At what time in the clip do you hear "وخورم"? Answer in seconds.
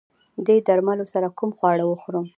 1.87-2.25